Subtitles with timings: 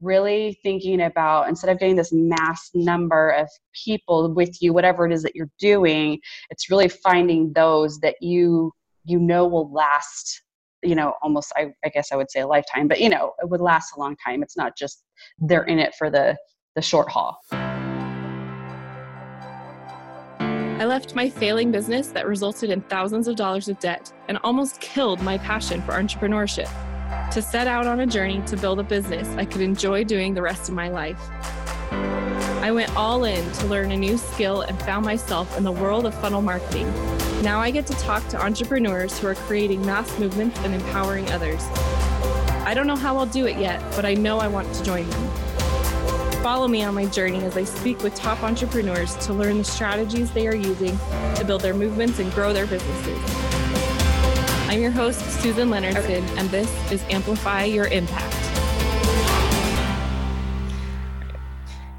[0.00, 3.48] really thinking about instead of getting this mass number of
[3.84, 6.18] people with you whatever it is that you're doing
[6.50, 8.72] it's really finding those that you
[9.04, 10.42] you know will last
[10.82, 13.48] you know almost I, I guess i would say a lifetime but you know it
[13.48, 14.42] would last a long time.
[14.42, 15.04] It's not just
[15.38, 16.36] they're in it for the
[16.74, 17.38] the short haul.
[20.40, 24.80] I left my failing business that resulted in thousands of dollars of debt and almost
[24.80, 26.70] killed my passion for entrepreneurship
[27.30, 30.42] to set out on a journey to build a business I could enjoy doing the
[30.42, 31.20] rest of my life.
[32.60, 36.06] I went all in to learn a new skill and found myself in the world
[36.06, 36.92] of funnel marketing.
[37.42, 41.62] Now I get to talk to entrepreneurs who are creating mass movements and empowering others.
[42.66, 45.08] I don't know how I'll do it yet, but I know I want to join
[45.08, 45.30] them.
[46.42, 50.32] Follow me on my journey as I speak with top entrepreneurs to learn the strategies
[50.32, 50.98] they are using
[51.36, 53.49] to build their movements and grow their businesses.
[54.70, 58.32] I'm your host, Susan Leonardson, and this is Amplify Your Impact.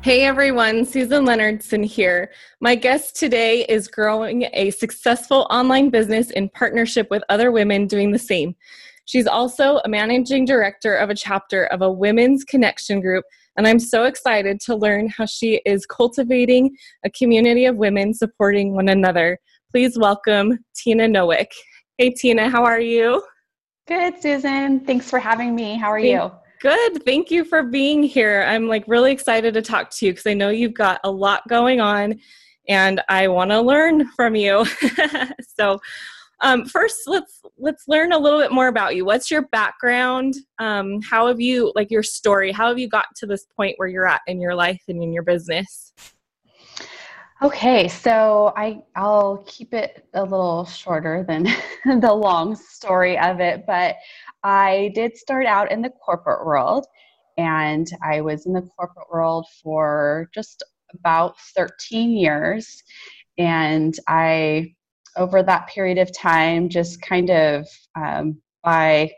[0.02, 2.32] Hey everyone, Susan Leonardson here.
[2.62, 8.10] My guest today is growing a successful online business in partnership with other women doing
[8.10, 8.56] the same.
[9.04, 13.26] She's also a managing director of a chapter of a women's connection group,
[13.58, 18.74] and I'm so excited to learn how she is cultivating a community of women supporting
[18.74, 19.40] one another.
[19.72, 21.52] Please welcome Tina Nowick.
[22.02, 23.24] Hey, Tina, how are you?
[23.88, 24.80] Good, Susan.
[24.80, 25.78] Thanks for having me.
[25.78, 26.32] How are you?
[26.60, 27.06] Good.
[27.06, 28.44] Thank you for being here.
[28.48, 31.48] I'm like really excited to talk to you because I know you've got a lot
[31.48, 32.20] going on
[32.68, 34.66] and I want to learn from you.
[35.60, 35.80] so,
[36.40, 41.00] um, first let's let's learn a little bit more about you what's your background um,
[41.04, 44.08] how have you like your story how have you got to this point where you're
[44.08, 45.94] at in your life and in your business
[47.44, 51.48] Okay, so I I'll keep it a little shorter than
[52.00, 53.96] the long story of it, but
[54.44, 56.86] I did start out in the corporate world
[57.38, 62.84] and I was in the corporate world for just about 13 years
[63.40, 64.76] and I
[65.18, 69.12] over that period of time just kind of um, by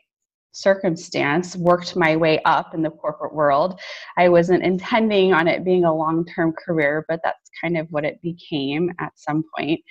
[0.54, 3.80] circumstance worked my way up in the corporate world.
[4.18, 8.06] I wasn't intending on it being a long term career, but that's kind of what
[8.06, 9.82] it became at some point.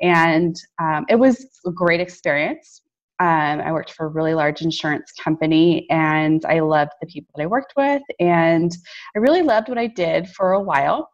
[0.00, 2.82] And um, it was a great experience.
[3.20, 7.42] Um, I worked for a really large insurance company and I loved the people that
[7.42, 8.02] I worked with.
[8.20, 8.72] And
[9.16, 11.10] I really loved what I did for a while.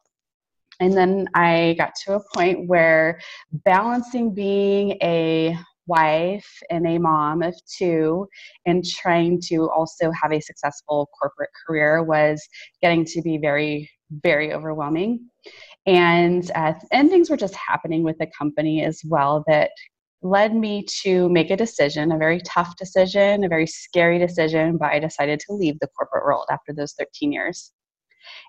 [0.81, 3.21] And then I got to a point where
[3.53, 5.57] balancing being a
[5.87, 8.27] wife and a mom of two
[8.67, 12.43] and trying to also have a successful corporate career was
[12.81, 13.89] getting to be very
[14.23, 15.29] very overwhelming.
[15.87, 19.71] And uh, and things were just happening with the company as well that
[20.23, 24.91] led me to make a decision a very tough decision a very scary decision but
[24.91, 27.73] i decided to leave the corporate world after those 13 years.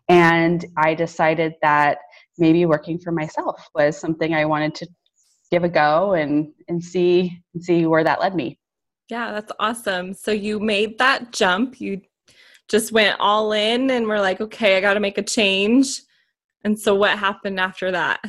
[0.07, 1.97] And i decided that
[2.37, 4.87] maybe working for myself was something i wanted to
[5.51, 8.59] give a go and and see and see where that led me.
[9.09, 10.13] Yeah, that's awesome.
[10.13, 11.79] So you made that jump.
[11.79, 12.01] You
[12.67, 16.01] just went all in and were like, okay, I got to make a change.
[16.63, 18.19] And so what happened after that?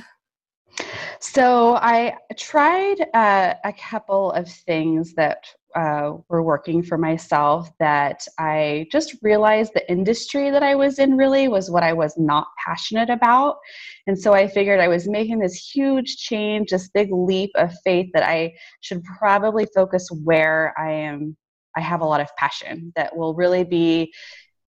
[1.20, 8.26] So I tried uh, a couple of things that uh, were working for myself that
[8.38, 12.46] I just realized the industry that I was in really was what I was not
[12.64, 13.58] passionate about.
[14.06, 18.10] And so I figured I was making this huge change, this big leap of faith
[18.14, 21.36] that I should probably focus where I am.
[21.76, 24.10] I have a lot of passion that will really be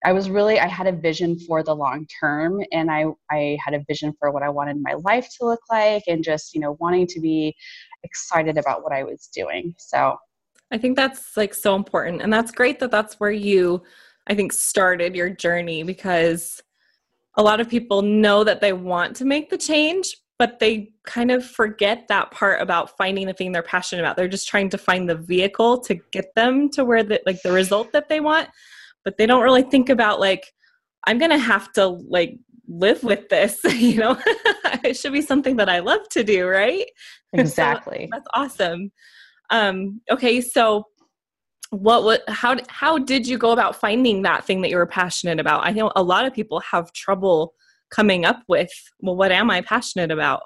[0.05, 3.75] I was really I had a vision for the long term and I I had
[3.75, 6.77] a vision for what I wanted my life to look like and just, you know,
[6.81, 7.55] wanting to be
[8.03, 9.75] excited about what I was doing.
[9.79, 10.17] So
[10.71, 12.23] I think that's like so important.
[12.23, 13.83] And that's great that that's where you,
[14.27, 16.63] I think, started your journey because
[17.37, 21.31] a lot of people know that they want to make the change, but they kind
[21.31, 24.17] of forget that part about finding the thing they're passionate about.
[24.17, 27.53] They're just trying to find the vehicle to get them to where the like the
[27.53, 28.49] result that they want,
[29.05, 30.53] but they don't really think about like
[31.07, 32.39] I'm going to have to like
[32.69, 34.19] live with this, you know.
[34.85, 36.87] it should be something that I love to do, right?
[37.33, 38.09] Exactly.
[38.11, 38.91] So that's awesome.
[39.51, 40.87] Um, okay, so
[41.71, 45.41] what what how how did you go about finding that thing that you were passionate
[45.41, 45.67] about?
[45.67, 47.55] I know a lot of people have trouble
[47.91, 48.71] coming up with,
[49.01, 50.43] well, what am I passionate about?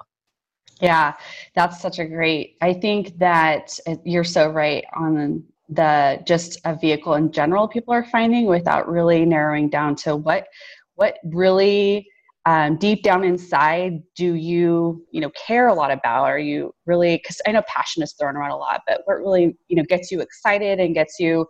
[0.79, 1.13] Yeah,
[1.55, 2.57] that's such a great.
[2.61, 8.03] I think that you're so right on the just a vehicle in general people are
[8.03, 10.47] finding without really narrowing down to what
[10.95, 12.07] what really
[12.45, 16.23] um, deep down inside do you you know care a lot about?
[16.23, 19.55] Are you really because i know passion is thrown around a lot but what really
[19.67, 21.45] you know gets you excited and gets you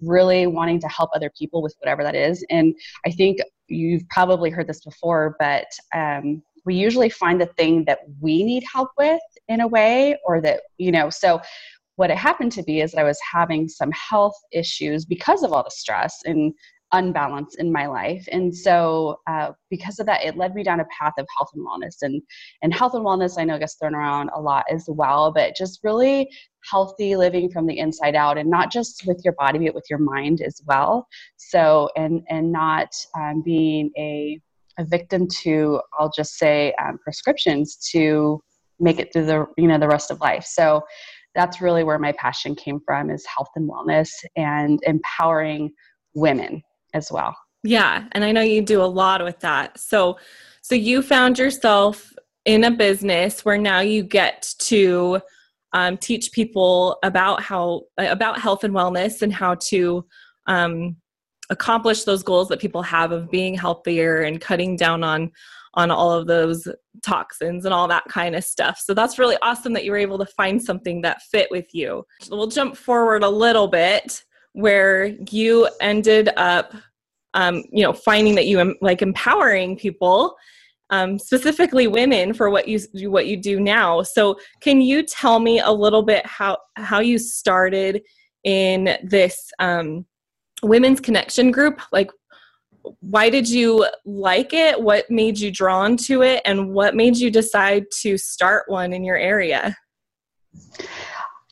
[0.00, 2.44] really wanting to help other people with whatever that is?
[2.50, 2.74] And
[3.06, 3.38] i think
[3.68, 8.64] you've probably heard this before but um, we usually find the thing that we need
[8.70, 11.40] help with in a way or that you know so
[11.96, 15.52] what it happened to be is that i was having some health issues because of
[15.52, 16.52] all the stress and
[16.94, 18.26] unbalance in my life.
[18.32, 21.66] And so uh, because of that it led me down a path of health and
[21.66, 21.96] wellness.
[22.02, 22.22] And
[22.62, 25.80] and health and wellness i know gets thrown around a lot as well but just
[25.82, 26.28] really
[26.70, 29.98] healthy living from the inside out and not just with your body but with your
[29.98, 31.06] mind as well.
[31.36, 34.40] So and and not um, being a
[34.76, 38.42] a victim to i'll just say um, prescriptions to
[38.80, 40.44] make it through the you know the rest of life.
[40.44, 40.82] So
[41.34, 45.72] that's really where my passion came from is health and wellness and empowering
[46.14, 46.62] women
[46.94, 47.36] as well.
[47.62, 49.78] Yeah, and I know you do a lot with that.
[49.78, 50.18] So
[50.62, 52.12] so you found yourself
[52.44, 55.20] in a business where now you get to
[55.72, 60.04] um, teach people about how about health and wellness and how to
[60.46, 60.96] um,
[61.50, 65.30] accomplish those goals that people have of being healthier and cutting down on
[65.74, 66.68] on all of those
[67.02, 68.80] toxins and all that kind of stuff.
[68.82, 72.04] So that's really awesome that you were able to find something that fit with you.
[72.20, 74.22] So We'll jump forward a little bit
[74.54, 76.72] where you ended up
[77.34, 80.34] um, you know finding that you like empowering people
[80.90, 82.80] um, specifically women for what you
[83.10, 84.02] what you do now.
[84.02, 88.02] So can you tell me a little bit how how you started
[88.44, 90.06] in this um,
[90.62, 91.80] women's connection group?
[91.92, 92.10] Like
[93.00, 94.80] why did you like it?
[94.80, 96.42] What made you drawn to it?
[96.44, 99.74] And what made you decide to start one in your area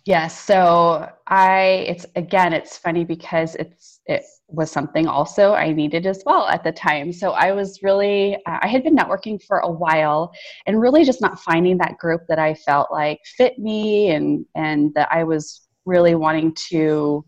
[0.04, 0.40] Yes.
[0.40, 6.24] So I, it's again, it's funny because it's, it was something also I needed as
[6.26, 7.12] well at the time.
[7.12, 10.32] So I was really, uh, I had been networking for a while
[10.66, 14.92] and really just not finding that group that I felt like fit me and, and
[14.94, 17.24] that I was really wanting to,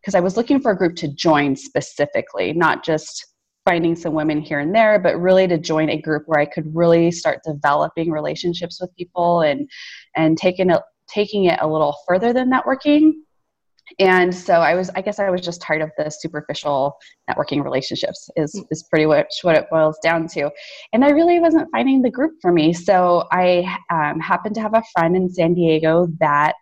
[0.00, 3.26] because I was looking for a group to join specifically, not just
[3.64, 6.74] finding some women here and there, but really to join a group where I could
[6.74, 9.68] really start developing relationships with people and
[10.16, 10.80] and taking it
[11.12, 13.12] taking it a little further than networking.
[13.98, 16.96] And so i was i guess i was just tired of the superficial
[17.28, 18.64] networking relationships is mm.
[18.70, 20.50] is pretty much what it boils down to.
[20.92, 22.72] And i really wasn't finding the group for me.
[22.72, 26.54] So i um, happened to have a friend in san diego that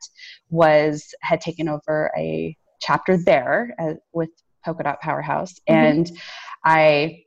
[0.51, 4.31] was had taken over a chapter there uh, with
[4.65, 5.53] polka dot powerhouse.
[5.69, 5.75] Mm-hmm.
[5.75, 6.13] and
[6.65, 7.23] i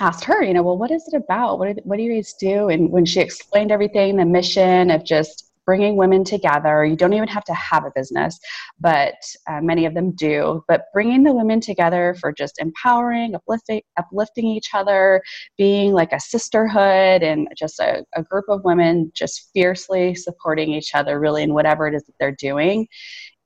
[0.00, 1.58] asked her you know well what is it about?
[1.58, 2.68] What, what do you guys do?
[2.68, 6.84] And when she explained everything the mission of just bringing women together.
[6.84, 8.38] You don't even have to have a business,
[8.80, 9.14] but
[9.48, 10.62] uh, many of them do.
[10.68, 15.22] But bringing the women together for just empowering, uplifting, uplifting each other,
[15.56, 20.94] being like a sisterhood and just a, a group of women just fiercely supporting each
[20.94, 22.86] other, really, in whatever it is that they're doing.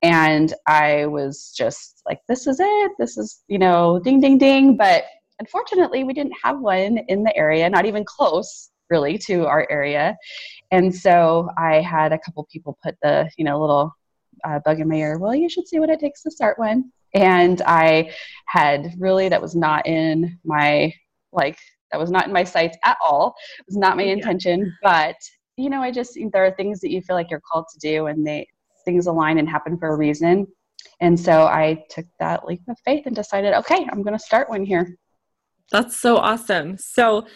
[0.01, 2.91] And I was just like, this is it.
[2.97, 4.77] This is, you know, ding, ding, ding.
[4.77, 5.03] But
[5.39, 10.15] unfortunately, we didn't have one in the area, not even close really to our area.
[10.71, 13.93] And so I had a couple people put the, you know, little
[14.43, 16.91] uh, bug in my ear, well, you should see what it takes to start one.
[17.13, 18.11] And I
[18.45, 20.93] had really, that was not in my,
[21.31, 21.57] like,
[21.91, 23.35] that was not in my sights at all.
[23.59, 24.13] It was not my yeah.
[24.13, 24.75] intention.
[24.83, 25.15] But,
[25.57, 28.07] you know, I just, there are things that you feel like you're called to do
[28.07, 28.47] and they,
[28.85, 30.47] things align and happen for a reason.
[31.01, 34.49] And so I took that leap of faith and decided, okay, I'm going to start
[34.49, 34.95] one here.
[35.71, 36.77] That's so awesome.
[36.77, 37.27] So,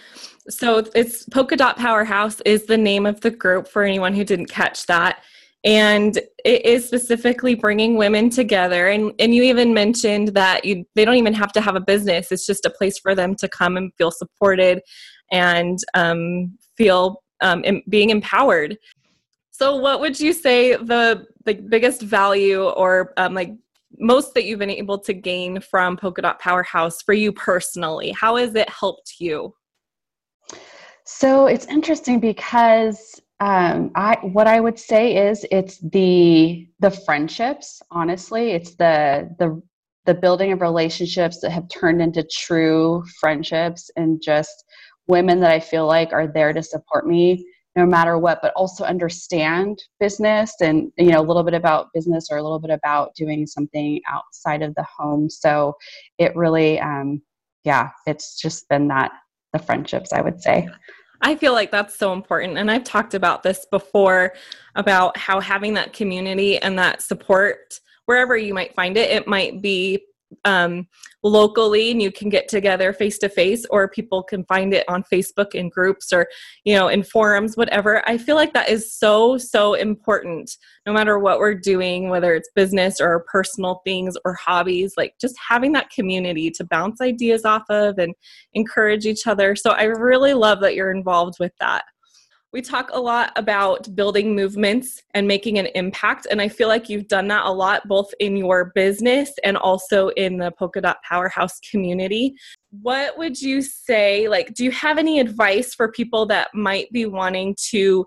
[0.49, 4.47] so it's Polka Dot Powerhouse is the name of the group for anyone who didn't
[4.47, 5.21] catch that,
[5.63, 8.87] and it is specifically bringing women together.
[8.87, 12.31] And and you even mentioned that you they don't even have to have a business.
[12.31, 14.81] It's just a place for them to come and feel supported,
[15.31, 18.77] and um, feel um, being empowered.
[19.51, 23.53] So, what would you say the the biggest value or um, like
[23.99, 28.11] most that you've been able to gain from Polkadot Powerhouse for you personally?
[28.11, 29.53] How has it helped you?
[31.05, 37.81] So it's interesting because um, I what I would say is it's the the friendships.
[37.91, 39.61] Honestly, it's the the
[40.05, 44.65] the building of relationships that have turned into true friendships and just
[45.07, 48.83] women that I feel like are there to support me no matter what but also
[48.83, 53.13] understand business and you know a little bit about business or a little bit about
[53.15, 55.75] doing something outside of the home so
[56.17, 57.21] it really um
[57.63, 59.11] yeah it's just been that
[59.53, 60.67] the friendships i would say
[61.25, 62.57] I feel like that's so important.
[62.57, 64.33] And I've talked about this before
[64.75, 69.61] about how having that community and that support, wherever you might find it, it might
[69.61, 70.03] be
[70.45, 70.87] um,
[71.23, 75.03] locally and you can get together face to face or people can find it on
[75.03, 76.27] facebook in groups or
[76.65, 78.07] you know in forums whatever.
[78.07, 82.49] I feel like that is so so important no matter what we're doing whether it's
[82.55, 87.63] business or personal things or hobbies like just having that community to bounce ideas off
[87.69, 88.13] of and
[88.53, 89.55] encourage each other.
[89.55, 91.85] So i really love that you're involved with that
[92.53, 96.27] we talk a lot about building movements and making an impact.
[96.29, 100.09] And I feel like you've done that a lot, both in your business and also
[100.09, 102.35] in the Polka Dot Powerhouse community.
[102.69, 104.27] What would you say?
[104.27, 108.05] Like, do you have any advice for people that might be wanting to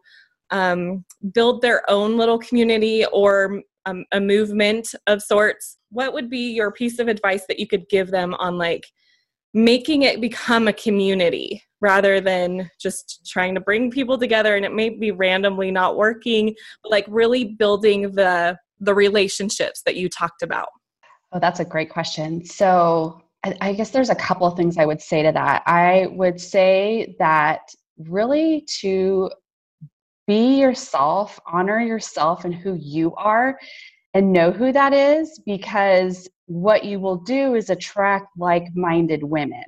[0.51, 5.77] um, build their own little community or um, a movement of sorts?
[5.91, 8.87] What would be your piece of advice that you could give them on like
[9.53, 11.65] making it become a community?
[11.81, 16.55] Rather than just trying to bring people together and it may be randomly not working
[16.83, 20.69] but like really building the the relationships that you talked about.
[21.33, 22.45] Oh that's a great question.
[22.45, 23.23] So
[23.61, 25.63] I, guess there's a couple of things i would say to that.
[25.67, 27.61] I would say that
[27.99, 29.31] really to
[30.27, 33.59] be yourself honor yourself and who you are
[34.15, 39.65] and know who that is because what you will do is attract like-minded women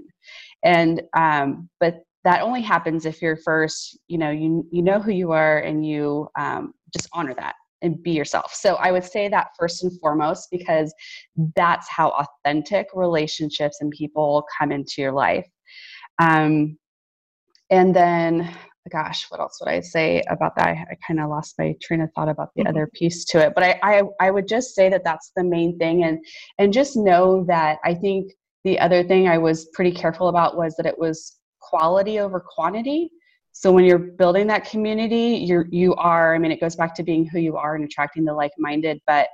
[0.65, 5.13] and um, but that only happens if you're first you know you you know who
[5.13, 8.53] you are and you um, just honor that and be yourself.
[8.55, 10.93] So i would say that first and foremost because
[11.55, 15.47] that's how authentic relationships and people come into your life.
[16.21, 16.77] Um,
[17.71, 18.55] and then
[18.91, 20.67] gosh what else would i say about that?
[20.67, 22.71] I, I kind of lost my train of thought about the mm-hmm.
[22.71, 25.79] other piece to it but I, I i would just say that that's the main
[25.79, 26.05] thing.
[26.05, 26.25] And
[26.59, 28.33] and just know that i think
[28.69, 33.11] the other thing I was pretty careful about was that it was quality over quantity.
[33.53, 37.03] So when you're building that community, you're you are, I mean, it goes back to
[37.03, 39.29] being who you are and attracting the like-minded, but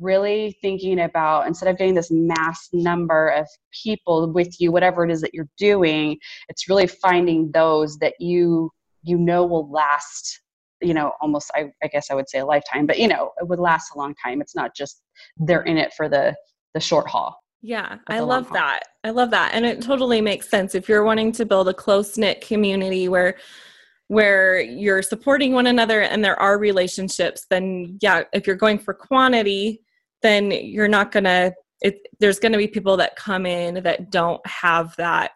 [0.00, 3.46] really thinking about instead of getting this mass number of
[3.84, 6.16] people with you, whatever it is that you're doing,
[6.48, 8.70] it's really finding those that you
[9.02, 10.40] you know will last
[10.80, 13.48] you know almost I, I guess i would say a lifetime but you know it
[13.48, 15.02] would last a long time it's not just
[15.36, 16.34] they're in it for the
[16.74, 18.80] the short haul yeah, I love that.
[19.02, 19.52] I love that.
[19.52, 23.36] And it totally makes sense if you're wanting to build a close-knit community where
[24.08, 28.94] where you're supporting one another and there are relationships, then yeah, if you're going for
[28.94, 29.82] quantity,
[30.22, 34.10] then you're not going to it, there's going to be people that come in that
[34.10, 35.32] don't have that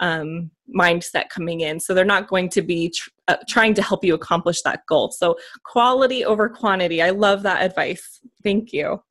[0.00, 1.80] um, mindset coming in.
[1.80, 5.10] So they're not going to be tr- uh, trying to help you accomplish that goal.
[5.10, 7.02] So quality over quantity.
[7.02, 8.20] I love that advice.
[8.42, 9.02] Thank you.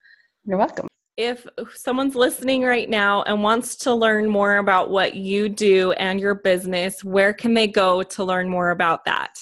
[0.46, 5.48] You're welcome if someone's listening right now and wants to learn more about what you
[5.50, 9.38] do and your business, where can they go to learn more about that?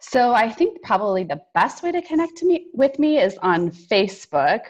[0.00, 3.70] So I think probably the best way to connect to me with me is on
[3.70, 4.60] Facebook.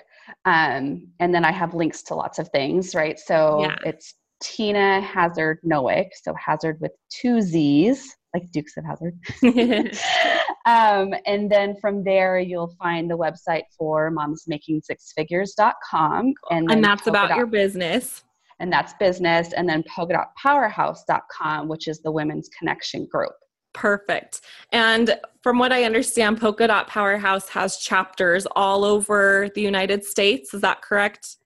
[0.44, 3.18] Um, and then I have links to lots of things, right?
[3.18, 3.76] So yeah.
[3.85, 9.18] it's Tina Hazzard Nowick, so Hazzard with two Z's like Dukes of Hazzard.
[10.68, 16.34] um, and then from there, you'll find the website for momsmakingsixfigures.com.
[16.50, 18.22] And, and that's about your business.
[18.60, 19.54] And that's business.
[19.54, 23.32] And then polkadotpowerhouse.com, which is the women's connection group.
[23.72, 24.42] Perfect.
[24.72, 30.52] And from what I understand, Polka Dot Powerhouse has chapters all over the United States.
[30.52, 31.37] Is that correct?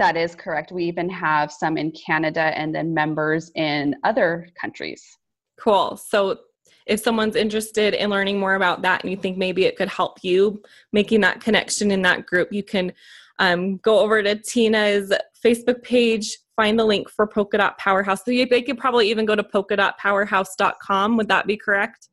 [0.00, 0.72] That is correct.
[0.72, 5.04] We even have some in Canada and then members in other countries.
[5.60, 5.96] Cool.
[5.96, 6.40] So
[6.86, 10.18] if someone's interested in learning more about that and you think maybe it could help
[10.22, 10.62] you
[10.92, 12.92] making that connection in that group, you can
[13.38, 15.12] um, go over to Tina's
[15.44, 18.24] Facebook page, find the link for Polka Dot Powerhouse.
[18.24, 21.16] So you, they could probably even go to polkadotpowerhouse.com.
[21.16, 22.08] Would that be correct?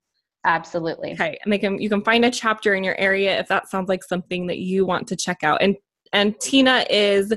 [0.45, 1.13] Absolutely.
[1.13, 3.89] Okay, and they can you can find a chapter in your area if that sounds
[3.89, 5.61] like something that you want to check out.
[5.61, 5.75] And
[6.13, 7.33] and Tina is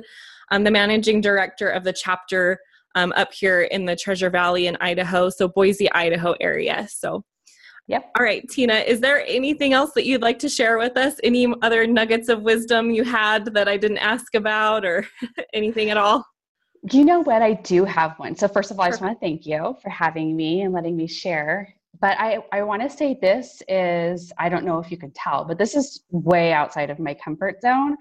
[0.53, 2.61] um, the managing director of the chapter
[2.95, 6.87] um, up here in the Treasure Valley in Idaho, so Boise, Idaho area.
[6.91, 7.25] So,
[7.87, 8.11] yep.
[8.17, 11.15] All right, Tina, is there anything else that you'd like to share with us?
[11.23, 15.07] Any other nuggets of wisdom you had that I didn't ask about, or
[15.53, 16.25] anything at all?
[16.91, 17.43] You know what?
[17.43, 18.35] I do have one.
[18.35, 20.97] So, first of all, I just want to thank you for having me and letting
[20.97, 21.75] me share.
[22.01, 25.45] But I, I want to say this is, I don't know if you can tell,
[25.45, 27.97] but this is way outside of my comfort zone.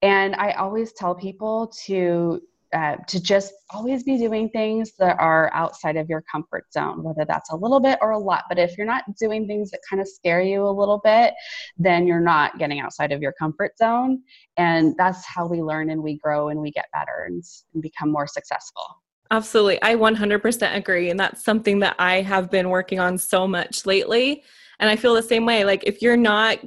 [0.00, 2.40] And I always tell people to
[2.74, 7.24] uh, to just always be doing things that are outside of your comfort zone, whether
[7.24, 8.44] that's a little bit or a lot.
[8.48, 11.34] But if you're not doing things that kind of scare you a little bit,
[11.78, 14.22] then you're not getting outside of your comfort zone.
[14.56, 17.42] And that's how we learn and we grow and we get better and,
[17.74, 18.82] and become more successful.
[19.30, 19.80] Absolutely.
[19.82, 21.10] I 100% agree.
[21.10, 24.42] And that's something that I have been working on so much lately.
[24.80, 25.64] And I feel the same way.
[25.64, 26.58] Like, if you're not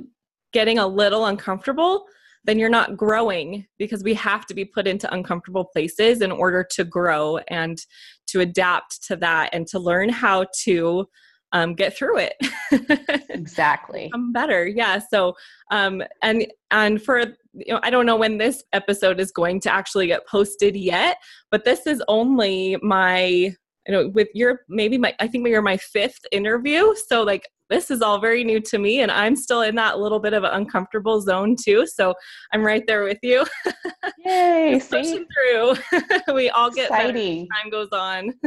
[0.54, 2.06] getting a little uncomfortable,
[2.48, 6.66] then you're not growing because we have to be put into uncomfortable places in order
[6.72, 7.86] to grow and
[8.28, 11.06] to adapt to that and to learn how to
[11.52, 12.34] um, get through it.
[13.30, 14.10] Exactly.
[14.14, 14.68] I'm better.
[14.68, 15.00] Yeah.
[15.00, 15.36] So
[15.72, 17.20] um and and for
[17.54, 21.18] you know i don't know when this episode is going to actually get posted yet
[21.50, 23.54] but this is only my
[23.88, 26.94] you know with your maybe my i think you're my fifth interview.
[27.08, 30.20] So like this is all very new to me and i'm still in that little
[30.20, 32.14] bit of an uncomfortable zone too so
[32.54, 33.46] i'm right there with you.
[34.26, 35.76] Yay pushing through.
[36.34, 37.48] We all get Exciting.
[37.50, 38.34] time goes on.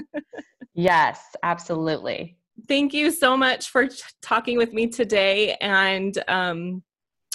[0.75, 2.39] Yes absolutely.
[2.69, 3.89] Thank you so much for
[4.23, 6.83] talking with me today and um,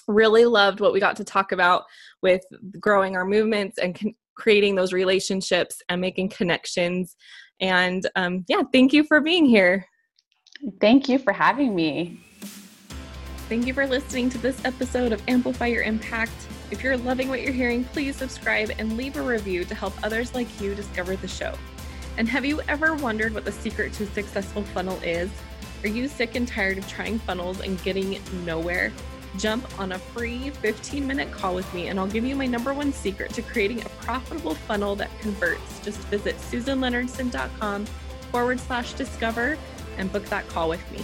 [0.07, 1.83] really loved what we got to talk about
[2.21, 2.41] with
[2.79, 7.15] growing our movements and con- creating those relationships and making connections.
[7.59, 9.85] And um, yeah thank you for being here
[10.79, 12.19] Thank you for having me.
[13.47, 16.31] Thank you for listening to this episode of Amplify Your Impact.
[16.71, 20.33] If you're loving what you're hearing, please subscribe and leave a review to help others
[20.33, 21.53] like you discover the show.
[22.17, 25.29] And have you ever wondered what the secret to a successful funnel is?
[25.83, 28.91] Are you sick and tired of trying funnels and getting nowhere?
[29.37, 32.73] Jump on a free 15 minute call with me, and I'll give you my number
[32.73, 35.79] one secret to creating a profitable funnel that converts.
[35.81, 37.85] Just visit susanleonardson.com
[38.31, 39.57] forward slash discover
[39.97, 41.03] and book that call with me.